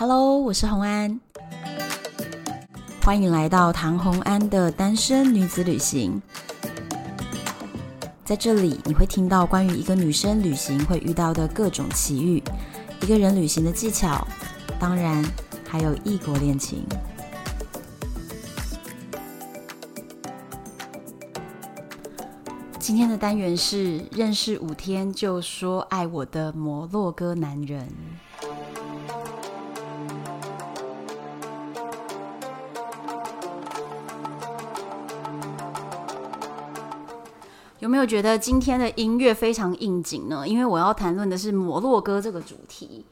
[0.00, 1.20] Hello，我是洪安，
[3.02, 6.22] 欢迎来到唐洪安的单身女子旅行。
[8.24, 12.42] 在这里，你会听到关于一个女生旅行会遇到的各种奇遇，
[13.02, 14.26] 一个人旅行的技巧，
[14.78, 15.22] 当然
[15.68, 16.82] 还有异国恋情。
[22.78, 27.86] 今天的单元是认识五天就说爱我的摩洛哥男人。
[37.80, 40.46] 有没有觉得今天的音乐非常应景呢？
[40.46, 43.06] 因为我要谈论的是摩洛哥这个主题。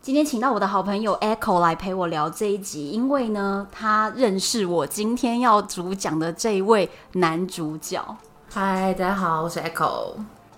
[0.00, 8.02] 今天请到我的好朋友 Echo 来陪我聊这一集，因为呢，他认识我今天要主讲的这一位男主角。
[8.50, 10.14] 嗨，大家好，我是 Echo。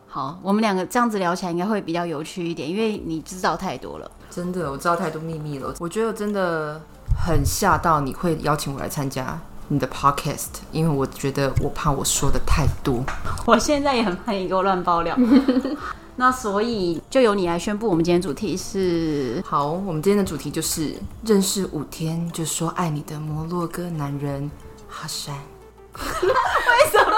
[0.06, 4.08] 好，我们两个这样子聊起来应该会比较有趣一点，因为你知道太多了。
[4.30, 5.74] 真的，我知道太多秘密了。
[5.80, 6.80] 我觉得真的
[7.26, 9.40] 很吓到你会邀请我来参加。
[9.72, 13.04] 你的 podcast，因为我觉得我怕我说的太多，
[13.46, 15.16] 我现在也很怕你给我乱爆料。
[16.16, 19.40] 那所以就由你来宣布，我们今天主题是。
[19.46, 20.92] 好，我们今天的主题就是
[21.24, 24.50] 认识五天就说爱你的摩洛哥男人
[24.88, 25.36] 哈珊。
[25.94, 27.16] 为什么？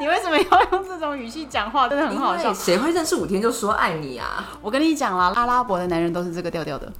[0.00, 1.86] 你为什么要用这种语气讲话？
[1.90, 2.54] 真的很好笑。
[2.54, 4.48] 谁会认识五天就说爱你啊？
[4.62, 6.90] 我跟你讲啦，阿拉伯的男人都是这个调调的。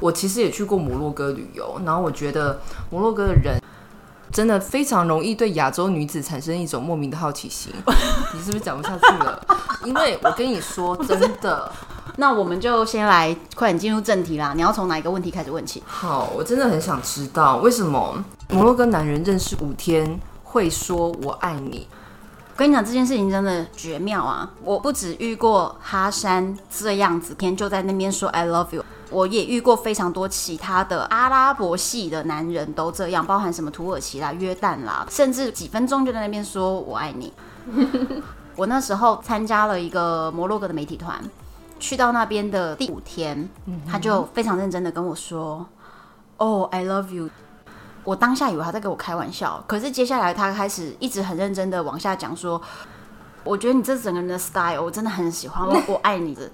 [0.00, 2.58] 我其实也去过摩洛哥旅游，然后我觉得
[2.90, 3.60] 摩洛哥的人。
[4.34, 7.72] 真的非常容易对亚洲女子产生一种莫名的好奇心，
[8.34, 9.40] 你是不是讲不下去了？
[9.84, 11.70] 因为我跟你说 真的，
[12.16, 14.52] 那我们就先来快点进入正题啦。
[14.56, 15.80] 你要从哪一个问题开始问起？
[15.86, 21.86] 好，我真的很想知道为什么摩洛哥男人认识五天会说我爱你。
[22.50, 24.48] 我跟你讲这件事情真的绝妙啊！
[24.62, 28.84] 我不止遇过哈山这样子，天就在那边说 I love you。
[29.14, 37.32] 我也遇过非常多其他的阿拉伯系的男人都这样，包含什么土耳其啦、约旦啦，甚至几分钟就在那边说我爱你。
[38.56, 41.22] 我那时候参加了一个摩洛哥的媒体团，
[41.78, 43.48] 去到那边的第五天，
[43.88, 45.64] 他就非常认真的跟我说
[46.38, 47.30] ：“哦，I love you。”
[48.04, 52.60] 我当下以为他在跟我开玩笑，可是接下来他开始一直很认真的往下讲说
[53.44, 56.50] ：“我觉得你这整个人的 style 我真的很喜欢，我 我爱你的。”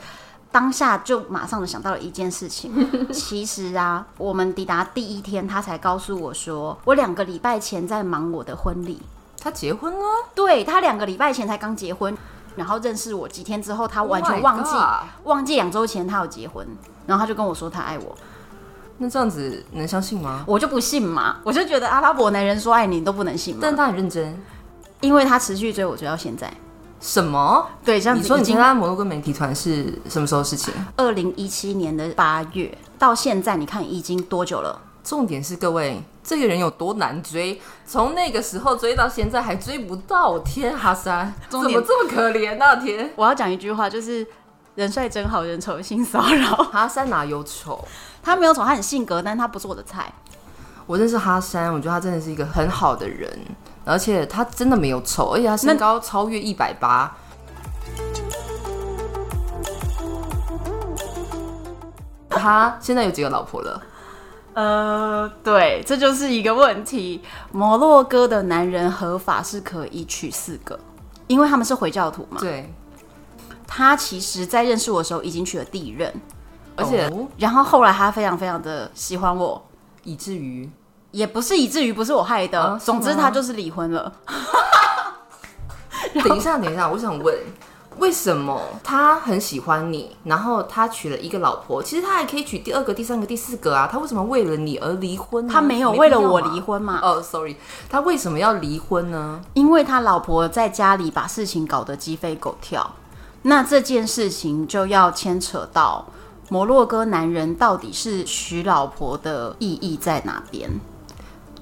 [0.53, 2.73] 当下就马上的想到了一件事情，
[3.13, 9.01] 其实啊，我们抵达第一天，他才告诉我说，我两个礼拜前在忙我的婚礼。
[9.41, 10.05] 他结婚了？
[10.35, 12.15] 对，他两个礼拜前才刚结婚，
[12.57, 14.85] 然后认识我几天之后，他完全忘记、oh、
[15.25, 16.67] 忘记两周前他有结婚，
[17.07, 18.15] 然后他就跟我说他爱我。
[18.99, 20.45] 那这样子能相信吗？
[20.47, 23.61] 我就不信嘛，我就觉得阿拉伯男人说爱你，你都不能信嘛。
[23.63, 24.39] 但他很认真，
[25.01, 26.53] 因为他持续追我追到现在。
[27.01, 27.67] 什么？
[27.85, 28.23] 对，这样子。
[28.23, 30.73] 你说你参加摩洛哥媒体团是什么时候事情？
[30.97, 34.81] 二零一七年的八月到现在，你看已经多久了？
[35.03, 37.59] 重点是各位，这个人有多难追？
[37.87, 42.77] 从那个时候追到现在还追不到，天，哈三，怎么这么可怜啊？
[42.77, 44.25] 天，我要讲一句话，就是
[44.75, 46.55] 人帅真好人丑性骚扰。
[46.71, 47.83] 哈三哪有丑？
[48.23, 50.13] 他没有丑，他很性格，但他不是我的菜。
[50.87, 53.27] 我认识哈山，我觉得他真的是一个很好的人。
[53.85, 57.17] 而且他真的没有丑，而且他身高超越一百八。
[62.29, 63.83] 他现在有几个老婆了？
[64.55, 67.23] 呃，对，这就是一个问题。
[67.53, 70.79] 摩洛哥的男人合法是可以娶四个，
[71.27, 72.41] 因为他们是回教徒嘛。
[72.41, 72.73] 对。
[73.67, 76.13] 他其实，在认识我的时候已经娶了第一任，
[76.77, 79.65] 而且，哦，然后后来他非常非常的喜欢我，
[80.03, 80.69] 以至于。
[81.11, 84.13] 也不是以至于不是我害的，啊、总之他就是离婚了。
[86.25, 87.35] 等一下，等一下，我想问，
[87.99, 93.89] 为什么他很喜欢你，然后他娶了一个老婆，其实他还可以娶第二个、第三个、第四个啊？
[93.91, 95.53] 他为什么为了你而离婚呢？
[95.53, 96.99] 他没有为了我离婚嘛？
[97.03, 97.57] 哦、oh,，sorry，
[97.89, 99.41] 他为什么要离婚呢？
[99.55, 102.95] 因为他老婆在家里把事情搞得鸡飞狗跳，
[103.43, 106.07] 那这件事情就要牵扯到
[106.49, 110.71] 摩洛哥男人到底是娶老婆的意义在哪边？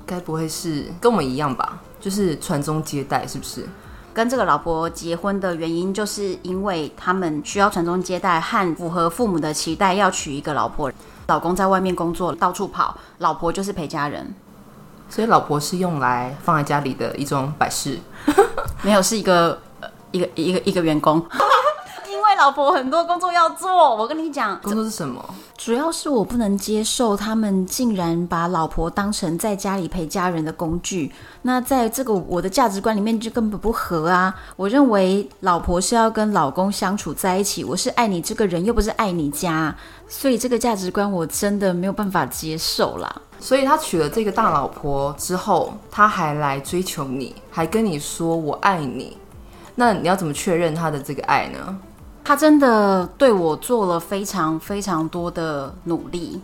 [0.09, 1.79] 该不会是跟我们一样吧？
[2.01, 3.69] 就是传宗接代，是不是？
[4.15, 10.91] 跟这个老婆结婚的原因，就是因为他们需要传宗接代，和符合父母的期待，要娶一个老婆。
[11.27, 14.35] 老公在外面工作，到处跑，老婆就是陪家人。
[15.11, 17.99] 所以老婆是用来放在家里的一种摆饰，
[18.83, 19.61] 没有，是一个
[20.11, 21.25] 一个一个一个员工。
[22.39, 25.23] 老婆很多工作要做，我跟你讲，工作是什么？
[25.57, 31.13] 主要是我不能接受他们竟然把老婆当成在家里陪家人的工具。
[31.43, 34.33] 那在这个我的价值观里面就根本不合啊！
[34.55, 39.75] 我认为老婆是要跟老公相处在一起，我是爱你这个人，又不是爱你家，
[40.07, 43.13] 所以这个价值观我真的没有办法接受啦。
[43.41, 49.17] 所以他娶了这个大老婆之后，他还来追求你，还跟你说我爱你，
[49.75, 51.77] 那你要怎么确认他的这个爱呢？
[52.29, 56.39] 他真的对我做了非常非常多的努力，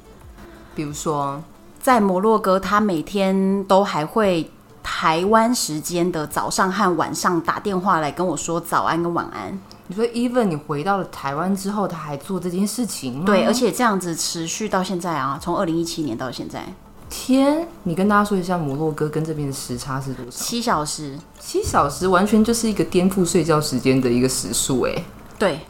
[0.74, 1.38] 比如说
[1.78, 4.50] 在摩洛哥，他每天都还会
[4.82, 9.60] 台湾时间的早上和晚上打电话来跟我说早安跟晚安。
[9.88, 13.24] 你说，even 你回到了台湾之后，他还做这件事情吗？
[13.26, 16.64] 对，而且这样子持续到现在啊，从二零一七年到现在。
[17.10, 20.30] 天，你跟大家说一下，摩洛哥跟这边的时差是多少？
[20.30, 21.18] 七小时。
[21.38, 25.04] 七小时完全就是一个颠覆睡觉时间的一个时速，哎。
[25.38, 25.60] 对。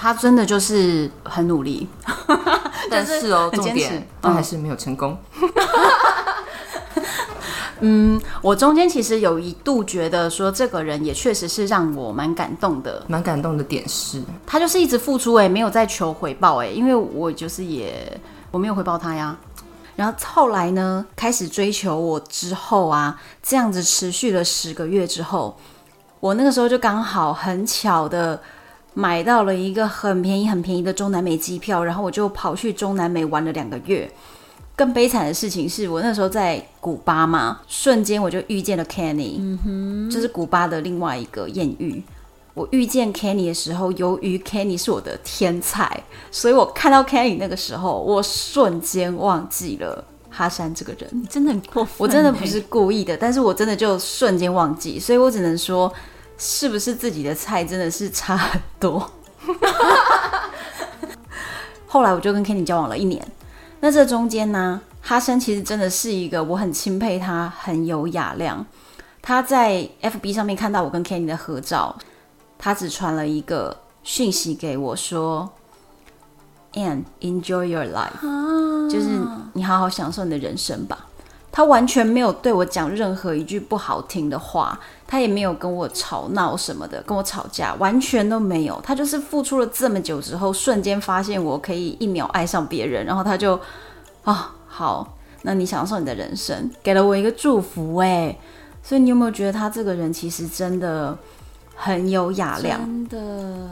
[0.00, 1.88] 他真的就是很努力，
[2.88, 5.18] 但是哦，重点但还是没有成功。
[7.80, 13.04] 嗯，我中间其实有一度觉得说，这个人也确实是让我蛮感动的。
[13.08, 18.20] 蛮感动的点是，他就是一直付出，哎，没有在求回报，哎，因为我就是也
[18.52, 19.36] 我没有回报他呀。
[19.96, 25.58] 然后后来呢，开始追求我之后啊，这样子持续了十个月之后，
[26.20, 28.40] 我那个时候就刚好很巧的。
[28.98, 34.10] 买到了一个很便宜、很便宜的中南美机票，然后我就跑去中南美玩了两个月。
[34.74, 42.02] 更悲惨的事情是我那时候在古巴嘛，瞬间我就遇见了 Kenny，嗯哼，就是古巴的另外一个艳遇。
[42.54, 46.02] 我遇见 Kenny 的时候，由于 Kenny 是我的天才，
[46.32, 51.08] 所以我看到 Kenny 那个时候，我瞬间忘记了哈山这个人。
[51.12, 55.92] 你真的很过分，我真的不是故意的，但是我真的就瞬间忘记，所以我只能说。
[56.38, 59.10] 是不是自己的菜真的是差很多？
[61.86, 63.26] 后来我就跟 Kenny 交往了一年。
[63.80, 68.64] 那这中间呢，哈森其实真的是一个我很钦佩他，很有雅量。
[69.20, 71.98] 他在 FB 上面看到我跟 Kenny 的合照，
[72.56, 75.50] 他只传了一个讯息给我说
[76.74, 79.08] ：“And enjoy your life，就是
[79.54, 81.06] 你好好享受你的人生吧。”
[81.50, 84.78] 他完全没有对我讲任何一句不好听的话，
[85.10, 88.78] 他也没有跟我吵闹什么的，跟我吵架完全都没有。
[88.84, 93.54] 他就是付出了这么久之后，瞬间发现我可以一秒爱上别人，然后他就
[94.24, 98.38] 啊、哦，好，那你享受你的人生，给了我一个祝福哎。
[98.82, 101.16] 所以你有没有觉得他这个人其实真的
[101.74, 102.78] 很有雅量？
[102.78, 103.70] 真的。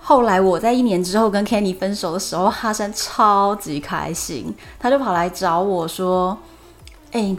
[0.00, 6.36] 后来我在一年之后跟 Kenny 分手的时候，哈山超级开心，他就跑来找我说。
[7.12, 7.36] 哎、欸，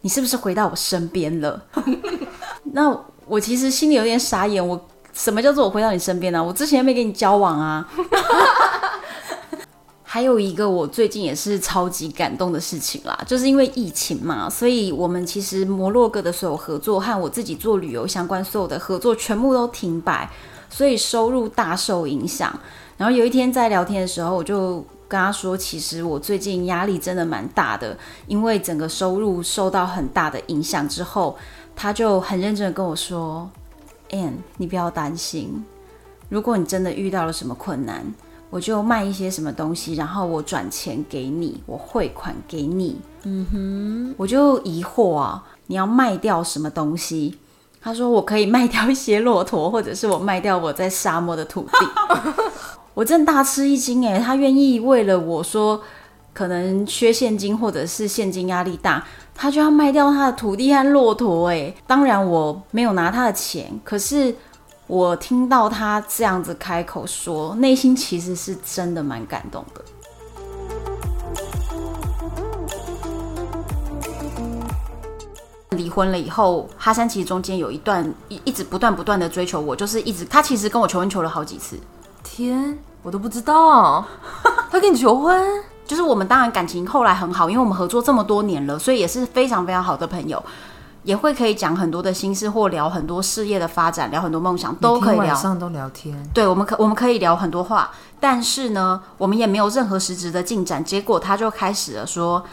[0.00, 1.62] 你是不是回到我身边了？
[2.76, 2.94] 那
[3.26, 4.68] 我其实心里有点傻眼。
[4.68, 4.78] 我
[5.14, 7.88] 什么叫做我回到你身边呢、我之前没跟你交往啊。
[10.04, 20.30] 还有一个我最近也是超级感动的事情啦，就是因为疫情嘛，所以我们其实摩洛哥的所有合作和我自己做旅游相关所有的合作全部都停摆，
[20.68, 22.54] 所以收入大受影响。
[22.98, 24.84] 然后有一天在聊天的时候，我就。
[25.08, 27.96] 跟他说，其实我最近压力真的蛮大的，
[28.26, 30.88] 因为整个收入受到很大的影响。
[30.88, 31.38] 之后，
[31.76, 33.48] 他就很认真的跟我说
[34.10, 35.62] ：“Ann，你不要担心，
[36.30, 38.02] 如果你真的遇到了什么困难，
[38.48, 47.38] 我就卖一些什么东西，然后我转钱给你，我汇款给你。”嗯哼，我就疑惑啊，你要卖掉什么东西？
[47.82, 51.86] 他说：“我可以卖掉一些骆驼，或者是我卖掉我在沙漠的土地。
[52.94, 55.82] ”我真大吃一惊诶，他愿意为了我说
[56.36, 59.02] 可能缺现金或者是现金压力大，
[59.34, 61.74] 他就要卖掉他的土地和骆驼诶。
[61.86, 64.36] 当然我没有拿他的钱，可是
[64.86, 69.80] 我听到他这样子开口说，内心其实是真的蛮感动的。
[75.70, 81.78] 离婚了以后，哈山其实中间有一段一一直不断不断的追求我，就是一直他其实跟我求婚求了好几次。
[82.22, 84.04] 天，我都不知道，
[84.70, 85.42] 他跟你求婚，
[85.86, 90.42] 就是我们当然感情后来很好，因为我们合作这么多年了，所以也是非常非常好的朋友，
[91.04, 95.26] 也会可以讲很多的心事，或聊很多事业的发展，聊很多梦想，都可以聊。
[95.26, 100.84] 晚上都聊天，对，我们可我们可以聊很多话，但是呢，我们也没有任何实质的进展。
[100.84, 102.44] 结果他就开始了说。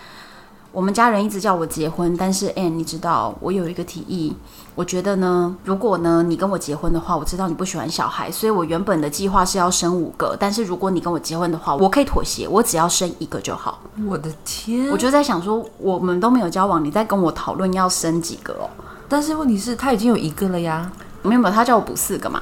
[0.74, 4.36] 我们家人一直叫我结婚，但是 Ann，你知道我有一个提议，
[4.74, 13.80] 我觉得呢，如果呢你跟我结婚的话，我知道你不喜欢小孩，所以我原本的计划是要生五个，但是如果你跟我结婚的话，我可以妥协，我只要生一个就好。
[14.08, 18.68] 我的天，我就在想说，我们都没有交往，你在跟我讨论要生几个哦？
[19.08, 22.42] 但是问题是，他已经有一个了呀，没有没有，他叫我补四个嘛，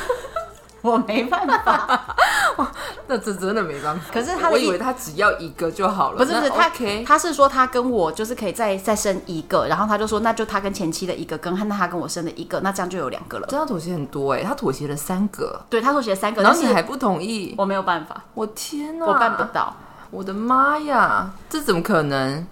[0.82, 2.14] 我没办法，
[3.08, 4.12] 那这真的没办法。
[4.12, 6.18] 可是他的我以为他只要一个就好了。
[6.18, 13.46] 不是不是，他可以他是说他跟我就是可以再再生一个，然后他就说那就他跟前妻的一个跟，那他跟我生的一个，那这样就有两个了。
[13.48, 19.74] 这样妥协很多哎，他妥协了三个，对他妥协了三个，然后你还不同意，我没有办法，我天哪，我办不到，
[20.10, 22.46] 我的妈呀，这怎么可能？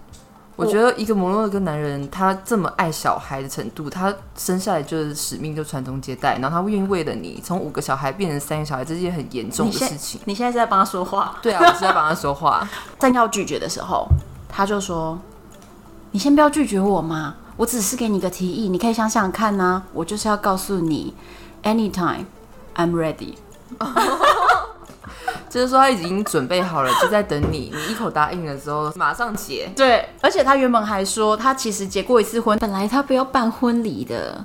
[0.55, 10.21] 我觉得一个摩洛哥男人，他这么爱小孩的程度，他生下来就是使命，就传宗接代，然后他愿意为了你从五个小孩变成三个小孩，这是件很严重的事情。
[10.25, 11.35] 你现在是在帮他说话？
[11.41, 12.67] 对啊，我是在帮他说话。
[12.99, 14.07] 正要拒绝的时候，
[14.47, 15.19] 他就说
[16.11, 19.83] ：“你先不要拒绝我嘛，我只是给你个提议，你可以想想看呢、啊。
[19.93, 21.15] 我就是要告诉你
[21.63, 22.25] ，anytime
[22.75, 23.33] I'm ready。
[25.53, 27.69] ”就是说他已经准备好了，就在等你。
[27.75, 29.69] 你一口答应了之后，马上结。
[29.75, 34.43] 对，而且他原本还说，他其实结过一次婚，本来他不要办婚礼的。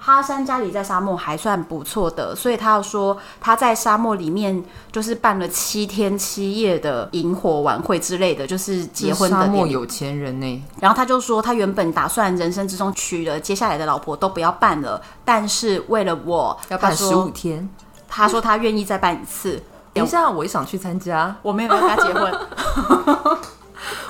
[0.00, 9.36] 哈山家里在沙漠还算不错的，所以他要说他在沙漠里面就是办了七天七夜的萤火晚会之类的，就是结婚的。
[9.36, 10.64] 沙漠有钱人呢。
[10.80, 17.68] 然后他就说，他原本打算人生之中娶了接下来的老婆都不要办了，但是为了我，要办十五天。
[18.08, 19.62] 他说他愿意再办一次。
[19.98, 21.34] 等一下，我也想去参加。
[21.42, 22.32] 我没有跟他结婚，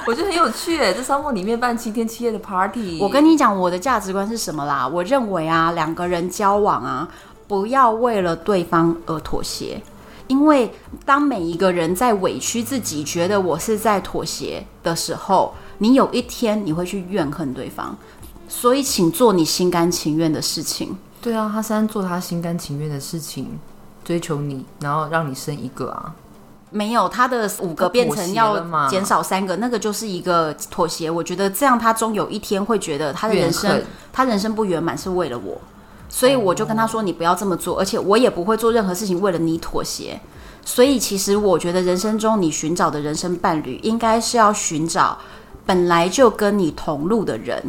[0.06, 2.98] 我觉得很有趣诶，在沙漠里面办七天七夜的 party。
[3.00, 4.86] 我跟你讲，我的价值观是什么啦？
[4.86, 7.08] 我认为啊，两个人交往啊，
[7.46, 9.82] 不要为了对方而妥协，
[10.26, 10.72] 因为
[11.04, 17.96] 当每一个人在委屈自己，觉得我是在妥协的时候，你有一天你会去怨恨对方。
[18.50, 20.96] 所以，请做你心甘情愿的事情。
[21.20, 23.58] 对啊，哈山做他心甘情愿的事情。
[24.08, 26.14] 追求你，然后让你生一个啊？
[26.70, 31.10] 没有，他的五个变成要减少三个，那个就是一个妥协。
[31.10, 35.60] 我觉得这样，他终有一天会觉得他的人生，他人生不圆满是为了我，
[36.08, 40.18] 所以我就跟他说：“你不要这么做，而且我也不会做任何事情为了你妥协。”
[40.64, 45.18] 所以，其实我觉得人生中你寻找的人生伴侣，应该是要寻找
[45.66, 47.62] 本来就跟你同路的人。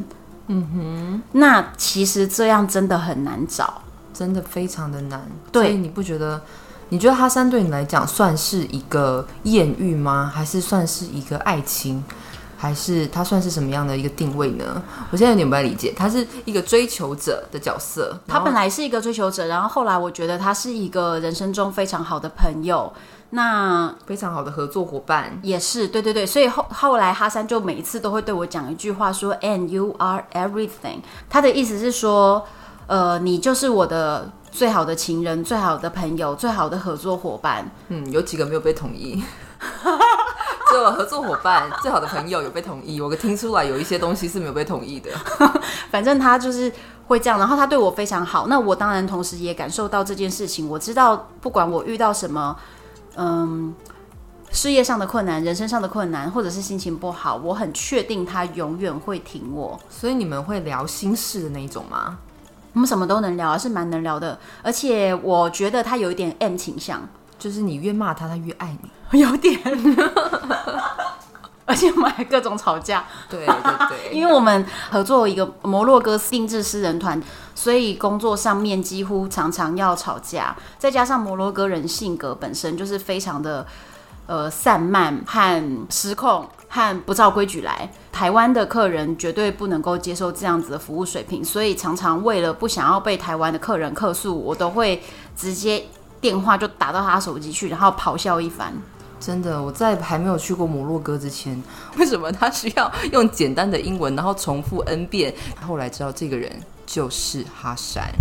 [0.47, 3.81] 嗯哼，那其实这样真的很难找。
[4.19, 6.41] 真的非常的难，对，所以你不觉得？
[6.89, 10.29] 你觉得哈山对你来讲算是一个艳遇吗？
[10.33, 12.03] 还是算是一个爱情？
[12.57, 14.83] 还是他算是什么样的一个定位呢？
[15.11, 15.93] 我现在有点不太理解。
[15.95, 22.91] 他是一个追求者的角色，他本来是一个追求者，然后后来我觉得他是一个人生中非常好的朋友，
[23.29, 25.87] 那非常好的合作伙伴也是。
[25.87, 32.45] 对对对，所以后后来哈山就每一次都会对我讲一句话说：“And you are everything。”他的意思是说。
[32.89, 37.69] 呃，你就是我的最好的情人、最好的朋友、最好的合作伙伴。
[37.89, 39.23] 嗯，有几个没有被同意，
[40.71, 42.99] 只有合作伙伴、最好的朋友有被同意。
[42.99, 45.11] 我听出来有一些东西是没有被同意的。
[45.91, 46.73] 反正他就是
[47.05, 48.47] 会这样，然后他对我非常好。
[48.47, 50.67] 那我当然同时也感受到这件事情。
[50.67, 52.57] 我知道，不管我遇到什么，
[53.17, 53.71] 嗯，
[54.49, 59.79] 事业上的困难、人生上的困难，或者是心情不好，我很确定他永远会挺我。
[59.91, 62.17] 所以你们会聊心事的那一种吗？
[62.73, 64.37] 我们什么都能聊，是蛮能聊的。
[64.61, 67.07] 而且我觉得他有一点 M 倾向，
[67.37, 68.89] 就是你越骂他，他越爱你。
[69.19, 69.59] 有点，
[71.65, 73.05] 而且我们还各种吵架。
[73.27, 73.55] 对对
[73.89, 77.19] 对， 因为我们合作一个摩洛哥定制诗人团，
[77.55, 80.55] 所以工作上面几乎常常要吵架。
[80.77, 83.65] 再加上摩洛哥人性格本身就是非常的
[84.29, 86.47] 呃散漫和失控。
[86.71, 95.01] 和不照规矩来，台湾的客人绝对不能够接受这样子的服务水平，所以常常为了不想要被台湾的客人客诉，我都会
[95.35, 95.83] 直接
[96.21, 98.71] 电话就打到他手机去，然后咆哮一番。
[99.19, 101.59] 真的，我在还没有去过摩洛哥之前，
[101.97, 105.33] 为什么他需要用简单的英文，然后重复 N 遍？
[105.65, 106.51] 后来知道这个人
[106.85, 108.13] 就是哈山。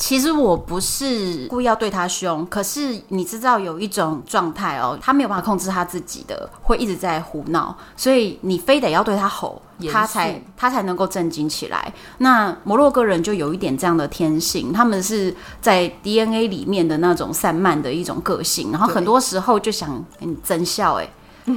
[0.00, 9.60] 其实我不是故意要对他凶，可是你知道有一种状态哦，他没有办法控制他自己的，会一直在胡闹，所以你非得要对他吼，
[9.92, 11.92] 他才他才能够震惊起来。
[12.16, 21.06] 那摩洛哥人就有一点这样的天性，他们是在 DNA 里面的那种散漫的一种个性，然后很多时候就想跟你增笑，哎，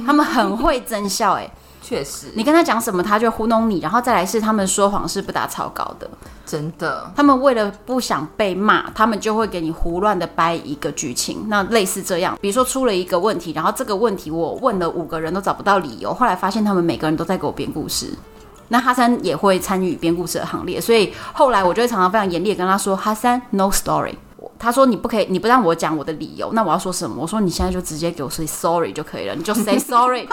[0.04, 1.50] 他们很会增笑，哎。
[1.86, 3.80] 确实，你跟他讲什么，他就糊弄你。
[3.80, 6.08] 然后再来是他们说谎是不打草稿的，
[6.46, 7.12] 真的。
[7.14, 11.44] 他们为了不想被骂，他们就会给你胡乱的掰一个剧情。
[11.48, 18.14] 那类似这样，比如说出了一个问题，然后这个问题我问了五个人都找不到理由，后来发现他们每个人都在给我编故事。
[18.68, 24.14] 那哈三也会参与编故事的行列，所以后来我就会常常非常严厉跟他说：“哈三，no story。”
[24.58, 30.26] 他说：“你不可以，你不让我讲我的理由，那我要说什么？”我说：“你现在就直接给我 say sorry 就可以了，你就 say sorry。”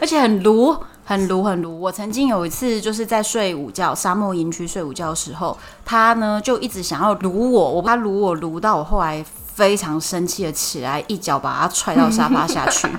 [0.00, 1.80] 而且很卢，很卢，很卢。
[1.80, 9.24] 我曾经有一次就是在睡午觉，沙漠营区睡午觉的时候，他呢就一直想要撸我，我怕撸我撸到我后来
[9.54, 12.88] 非常生气的起来，一脚把他踹到沙发下去。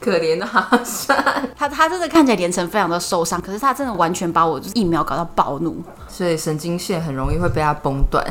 [0.00, 1.22] 可怜的哈山，
[1.54, 5.76] 他他真的看起来脸呈非常的受伤，可是他真的完全把我就是一秒搞到暴怒，
[6.08, 8.24] 所以神经线很容易会被他崩断。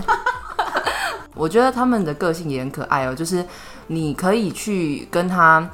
[1.35, 3.45] 我觉得他们的个性也很可爱哦，就是
[3.87, 5.69] 你可以去跟他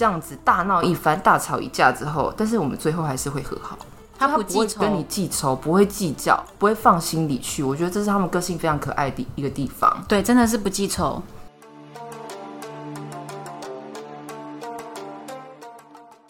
[0.00, 3.78] 这样子大闹一番、大吵一架之后，但是我们最后还是会和好。
[4.18, 7.62] 他不会跟你记仇，不会计较，不会放心里去。
[7.62, 10.02] 我觉得这是他们个性非常可爱的一个地方。
[10.08, 11.22] 对，真的是不记仇。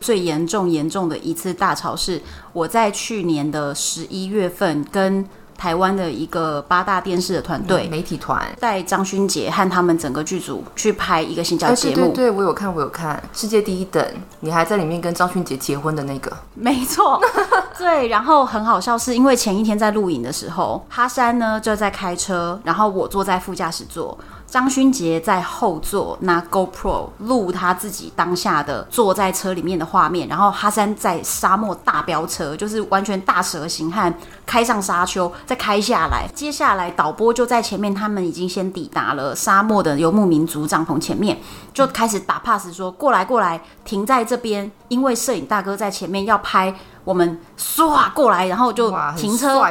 [0.01, 2.21] 最严重、严重的一次大吵是
[2.53, 5.25] 我在去年的十一月份跟
[5.61, 11.97] 台湾的一个八大电视的团队、嗯、媒体团带张勋杰和他们整个剧组去拍一个新教节目。
[11.97, 14.03] 对对对，我有看，我有看《世界第一等》，
[14.41, 16.35] 你还在里面跟张勋杰结婚的那个。
[16.55, 17.21] 没错，
[17.77, 18.09] 对。
[18.09, 24.17] 然后很好笑，是因为前一天在录影的时候，哈山呢就在开车，然后我坐在副驾驶座。
[24.51, 34.13] 张勋杰在后座拿 GoPro 录他自己当下的坐在车里面的画面，然后哈山在沙漠大飙车，就是完全大蛇形和
[34.45, 36.29] 开上沙丘，再开下来。
[36.35, 41.39] 接下来导播就在前面，他们已经先抵达了沙漠的游牧民族帐篷前面，
[41.73, 49.63] 就开始打 pass 说过来过来，停在这边，因为摄影大哥在前面要拍我们唰过来，然后就停车，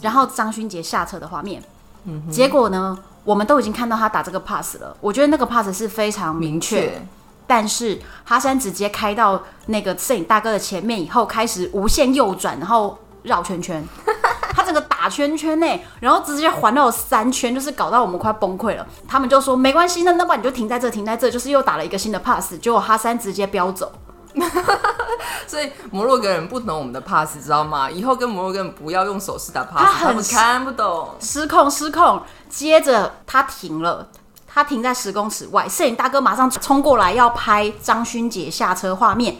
[0.00, 1.62] 然后张勋杰下车的画面。
[2.04, 2.98] 嗯，结果呢？
[3.24, 7.00] 我们都已经看到他打这个 pass 了，我觉得那个 pass 是非常明确。
[7.46, 13.84] 但是哈山直接开到那个摄影大哥的前面以后，开始无限右转，然后绕圈圈，
[14.54, 15.66] 他整个打圈圈呢，
[16.00, 18.86] 然后直接环绕三圈，就是搞到我们快崩溃了。
[19.06, 23.92] 他们就说没关系，那那么你就停在这，停在这，就是又打了一个新的 pass，结果哈山直接飙走。
[25.46, 27.90] 所以摩洛哥人不懂我们的 pass，知道吗？
[27.90, 31.10] 以后跟摩洛哥人不要用手势打 pass，他，他们看不懂。
[31.20, 32.22] 失控，失控。
[32.48, 34.08] 接着他停了，
[34.46, 39.36] 他停在十公尺外，摄影大哥马上冲过来要拍张勋杰下车画面。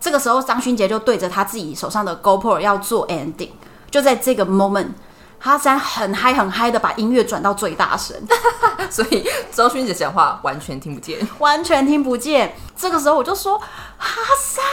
[0.00, 3.50] 这个时候，张勋杰就对着他自己手上的 GoPro 要做 ending，
[3.90, 4.90] 就在这个 moment。
[5.38, 8.16] 哈山很嗨很嗨的把音乐转到最大声，
[8.90, 12.54] 所以张勋姐讲话完全听不见，完全听不见。
[12.76, 14.64] 这个时候我就说哈山，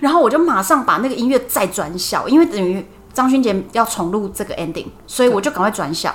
[0.00, 6.14] 然后我就马上把那个音乐再转小，因为等于张勋杰要重录这个 ending，所以我就赶快转小。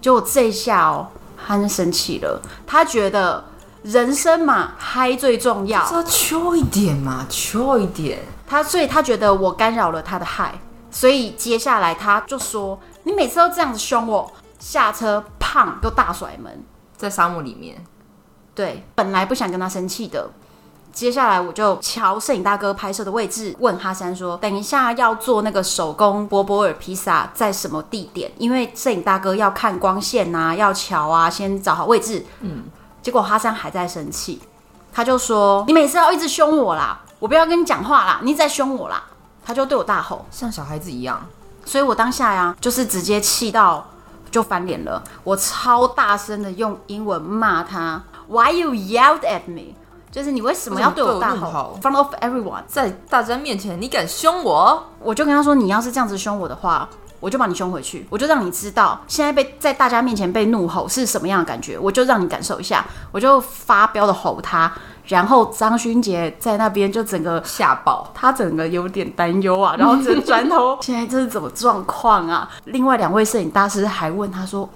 [0.00, 1.06] 结果这一下哦，
[1.46, 3.44] 他就生气了，他觉得
[3.82, 8.18] 人生嘛嗨最重要，要秋一点嘛，秋一点。
[8.48, 10.58] 他所以他觉得我干扰了他的嗨，
[10.90, 12.80] 所以接下来他就说。
[13.06, 16.64] 你每次都这样子凶我，下车胖又大甩门，
[16.96, 17.76] 在沙漠里面。
[18.52, 20.28] 对，本来不想跟他生气的，
[20.92, 28.32] 接下来我就瞧摄影大哥拍摄的位置，问哈山说：“等一下要做那个手工波波尔披萨在什么地点？
[28.38, 32.64] 因为摄影大哥要看光线啊，要瞧啊，先找好位置。”嗯，
[33.00, 34.40] 结果哈山还在生气，
[34.92, 39.04] 他就说：“你每次要一直凶我啦，我不要跟你讲话啦，你一直在凶我啦。”
[39.46, 41.24] 他就对我大吼，像小孩子一样。
[41.66, 43.86] 所以我当下呀，就是直接气到
[44.30, 45.02] 就翻脸了。
[45.24, 49.74] 我超大声的用英文骂他，Why you yelled at me？
[50.10, 54.82] 就是你为什么要对我大吼？Front of everyone，在大家面前你敢凶我？
[55.00, 56.88] 我就跟他说，你要是这样子凶我的话，
[57.20, 64.72] 我就把你凶回去，我就让你知道现在被在大家面前被怒吼是什么样的感觉，我就让你感受一下，我就发飙的吼他。
[65.06, 72.48] 然后张勋杰在那边就整个吓爆，他整个有点担忧啊，然后就转头， 现在这是怎么状况啊？
[72.64, 74.68] 另外两位摄影大师还问他说：“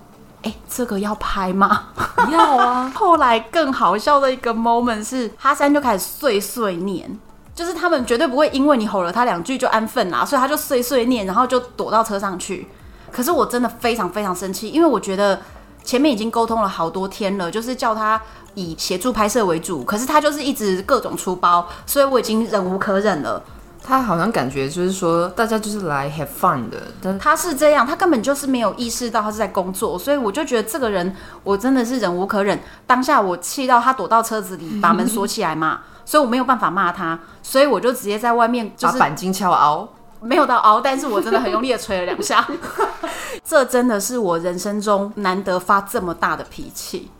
[0.43, 1.87] 哎，这个要拍吗
[2.31, 2.90] ？”“要啊。
[2.95, 7.11] ”后来更好笑的一个 moment 是哈山就开始碎碎念，
[7.55, 12.69] 就是他们绝对不会因为你吼了他两句就安分啦，所以他就碎碎念，然后就躲到车上去。
[13.11, 15.40] 可是我真的非常非常生气，因为我觉得
[15.85, 18.21] 前面已经沟通了好多天了，就是叫他。
[18.55, 23.40] 以协助拍摄为主，可是他就是一直各种出包，所以我已经忍无可忍了。
[23.81, 31.14] 他好像感觉就是说，大家就是来 have fun 的，但他是这样，他根本就是没有意识到他是在工作，所以我就觉得这个人，
[31.45, 32.61] 我真的是忍无可忍。
[32.88, 39.88] 当下我气到他躲到车子里，把门锁起来嘛，所以我没有办法骂他，所以我就直接在外面就是把鈑金敲凹，
[40.22, 42.46] 没有到凹，但是我真的很用力的捶了两下。
[43.44, 47.11] 这真的是我人生中难得发这么大的脾气。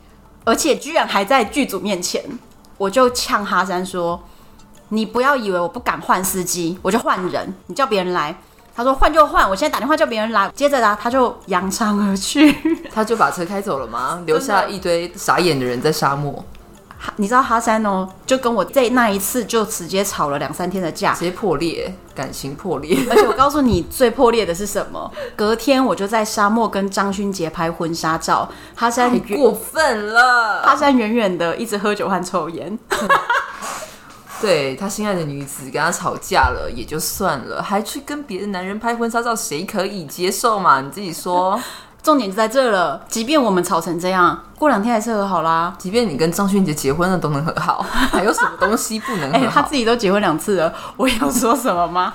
[0.43, 2.23] 而且居然还在剧组面前，
[2.77, 4.21] 我就呛哈山说
[4.89, 8.35] ：“你不要以为我不敢换司机，我就换人，你叫别人来。”
[8.73, 12.55] 他说：“换就换，我现在打电话叫别人来。”接着呢，他就扬长而去，
[12.91, 14.23] 他就把车开走了吗？
[14.25, 16.43] 留下一堆傻眼的人在沙漠。
[17.15, 22.97] 你知道哈山哦，就跟我在那一次就直接吵了两三天的架，直接破裂，感情破裂。
[23.09, 25.11] 而且我告诉你，最破裂的是什么？
[25.35, 32.77] 隔天我就在沙漠跟张勋杰拍婚纱照，哈山过分了，哈山远远的一直喝酒和抽烟。
[34.39, 40.81] 对，他心爱的女子跟他吵架了也就算了，还去跟别的男人拍婚纱照，谁可以接受嘛？
[40.81, 41.59] 你自己说。
[42.03, 45.73] 重点就在这了，即便我们吵成这样，过两天还是和好啦。
[45.77, 49.45] 即便你跟张勋杰结婚了都能和好， 还有什么东西不能和好？
[49.45, 52.11] 欸，他自己都结婚两次了，我有说什么吗？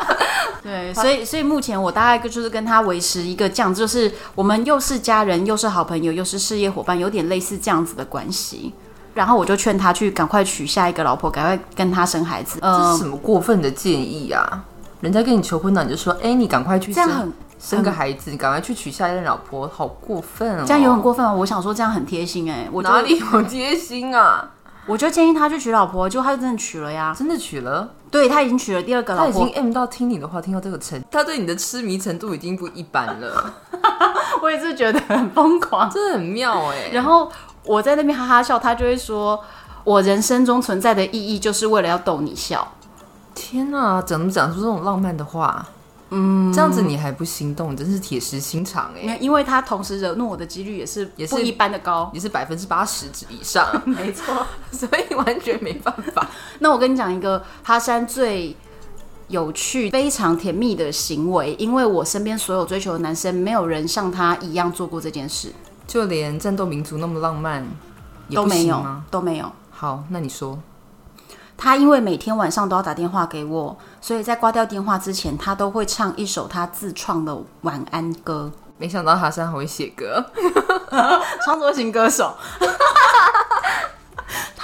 [0.62, 8.72] 对，所以所以目前我大概就是跟他维持一个这样，就是我们又是家人，又是好朋友，又是事业伙伴，有点类似这样子的关系。
[9.14, 12.58] 然后我就劝他去赶快娶下一个老婆，赶快跟他生孩子。
[12.60, 14.64] 这是什么过分的建议啊？
[15.00, 17.04] 人家跟你求婚了，你就说，哎，你赶快去生。
[17.04, 17.32] 这样很。
[17.58, 20.64] 生个孩子，你赶快去娶下一任老婆，好过分哦！
[20.66, 21.32] 这样有很过分吗？
[21.32, 24.50] 我想说这样很贴心哎，我哪里有贴心啊？
[24.86, 27.90] 我就建议他去娶老婆，就他就真的娶了呀，真的娶了。
[28.10, 33.52] 对，他已经娶了第二个老婆，他已经 M 到听你的话，听到这个程，他对你的痴迷程度已经不一般了。
[34.40, 36.88] 我也是觉得很疯狂，真的很妙哎。
[36.92, 37.30] 然后
[37.64, 39.38] 我在那边哈哈笑，他就会说，
[39.84, 42.66] 我人生中存在的意义就是为了要逗你笑。
[43.34, 45.66] 天哪，怎么讲出这种浪漫的话？
[46.10, 49.18] 嗯，这样子你还不心动，真是铁石心肠哎、欸！
[49.20, 56.26] 因为他同时惹怒我的几率也是也是不一般的高，也是百分之八十以上， 没错， 所以完全没办法。
[56.60, 58.56] 那我跟你讲一个哈山最
[59.28, 65.52] 有趣、非常甜蜜的行为，因为我身边所有追求的男生，没有人像他一样做过这件事，
[65.86, 67.66] 就连战斗民族那么浪漫
[68.30, 69.52] 都没有，都没有。
[69.70, 70.58] 好，那你说。
[71.58, 78.50] 他因为每天晚上都要打电话给我，所以在挂掉电话之前，他都会唱一首他自创的晚安歌。
[78.78, 80.24] 没想到哈山还会写歌，
[81.44, 82.32] 创作型歌手。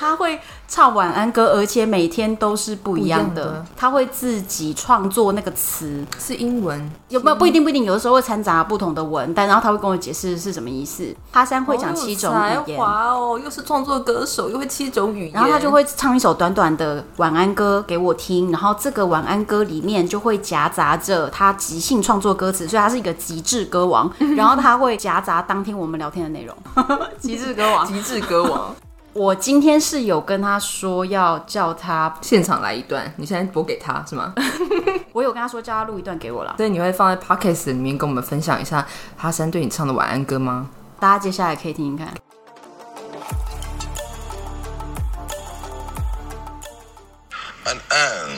[0.04, 0.38] 他会
[0.68, 3.64] 唱晚安歌，而且每天都是不一样的。
[3.76, 7.36] 他会自己创作那个词，是英文，有没有？
[7.36, 7.84] 不一定，不一定。
[7.84, 11.14] 有的时候会掺杂不同的文，但然后他会跟我解释是什么意思。
[11.32, 15.32] 哈山会讲七种语言，哇哦，又是创作歌手，又会七种语言。
[15.32, 24.10] 然后他就会唱一首短短的晚安歌给我听，然后这个晚安歌里面就会夹杂着他即兴创作歌词，所以他是一个极致歌王。
[24.36, 26.56] 然后他会夹杂当天我们聊天的内容，
[27.18, 28.74] 极致歌王，极致歌王。
[29.14, 34.34] 我今天是有跟他说要叫他现场来一段，你现在播给他是吗？
[35.12, 38.84] 我有跟他说叫他录一段给我了，所以你会放在 Podcast 里面跟我们分享一下
[39.16, 40.68] 哈山对你唱的晚安歌吗？
[40.98, 42.12] 大家接下来可以听听看。
[47.62, 48.28] 安安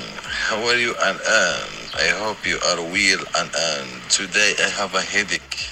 [0.51, 0.93] ，How are you？
[1.01, 1.57] 安安
[1.95, 3.25] ，I hope you are well。
[3.33, 5.71] 安安，Today I have a headache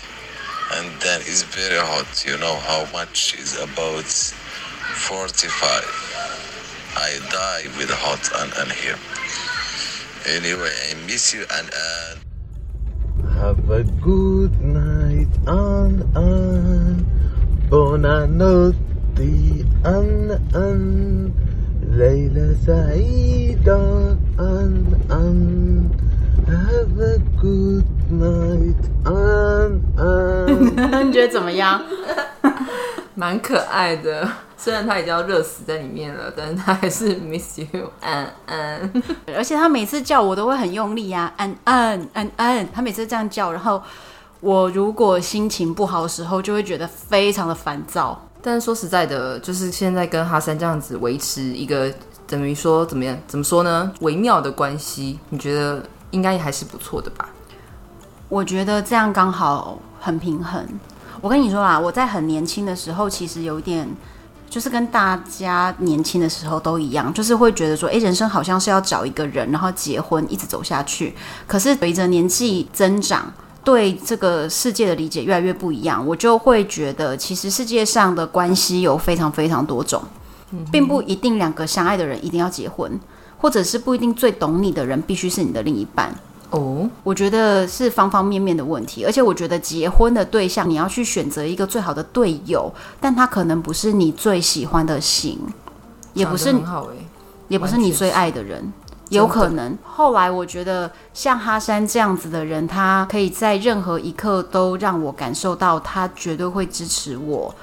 [0.73, 2.27] and that is very hot.
[2.27, 4.07] You know how much is about
[5.08, 5.90] Forty-five.
[6.98, 9.00] I die with hot and and here.
[10.26, 12.18] Anyway, I miss you and and.
[13.40, 17.06] Have a good night and and.
[17.70, 18.76] Buonanotte
[19.86, 21.34] and and.
[21.90, 25.96] ليلة سعيدة and and.
[26.48, 31.06] Have a good night and and.
[31.06, 31.82] 你觉得怎么样？
[33.16, 34.30] 蛮可爱的。
[34.65, 39.03] 虽然他已经要热死在里面了，但是他还是 miss you，安安。
[39.37, 42.73] 而且他每次叫我都会很用力呀、啊，安安安安。
[42.73, 43.83] 他每次这样叫，然后
[44.41, 48.27] 我如果心情不好的时候，就会觉得非常的烦躁。
[48.41, 51.93] 但是说实在的，就是现在跟哈山这样子维持一个
[52.27, 53.15] 等于说怎么样？
[53.27, 53.93] 怎么说呢？
[54.01, 57.29] 微妙的关系，你觉得应该还是不错的吧？
[58.31, 60.67] 我觉得这样刚好很平衡。
[61.21, 63.87] 我跟你说啦，我在很年轻的时候，其实有一点。
[64.49, 71.15] 就是跟大家年轻的时候都一样，就是会觉得说，诶，人生好像是要找一个人，然后结婚，一直走下去。
[71.47, 73.33] 可是随着年纪增长，
[73.65, 80.03] 对这个世界的理解越来越不一样，我就会觉得，其实世界上的关系有非常非常多种，
[80.71, 83.01] 并不一定两个相爱的人一定要结婚，
[83.39, 86.15] 或者是不一定最懂你的人必须是你的另一半。
[86.55, 86.87] 哦，oh.
[87.03, 95.39] 我觉得是方方面面的问题，而且我觉得结婚的对象你要去选择一个最好的队友，但他可能不是你最喜欢的型，
[96.13, 97.07] 也不是很好欸，
[97.49, 98.73] 也不是你最爱的人，
[99.11, 99.77] 有可能。
[99.83, 107.55] 后来我觉得像哈山这样子的人，他可以在任何一刻都让我感受到他绝对会支持我。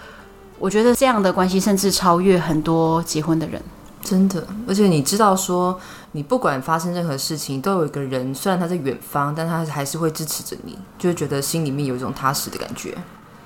[0.59, 3.61] 我觉得这样的关系甚至超越很多结婚的人。
[4.03, 5.79] 真的，而且你知道说，
[6.13, 12.97] 你不管发生任何事情，都有一个人，虽然他在远方，但他还是会支持着你，就会觉得心里面有一种踏实的感觉。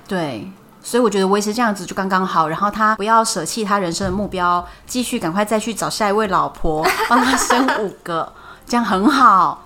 [0.08, 0.50] 对，
[0.82, 8.32] 所以我觉得维持这样子就刚刚好，然后他不要舍弃他人生的目标，继续赶快再去找下一位老婆，帮他生五个，
[8.66, 9.62] 这样很好。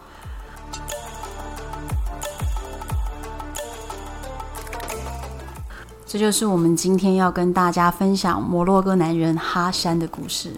[6.07, 10.53] 这就是我们今天要跟大家分享摩洛哥男人哈山的故事。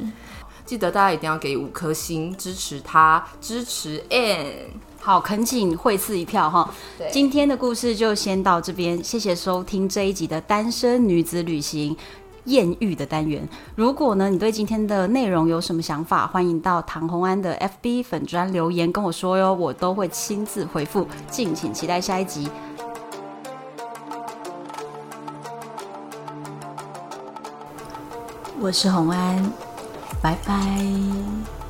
[0.65, 4.69] 记得大家一定要给五颗星支持他，支持 Anne。
[5.01, 6.73] 好，恳请惠赐一票哈。
[7.11, 11.97] 今天的故事就先到这边，谢谢收听这一集的单身女子旅行
[12.45, 13.47] 艳遇的单元。
[13.75, 21.07] 如果呢，你对今天的内容有什么想法，欢迎到唐红安的 FB 粉专留言跟我说哟，我都会亲自回复。
[21.29, 22.49] 敬请期待下一集。
[28.61, 29.53] 我是红安，
[30.23, 31.62] 拜拜。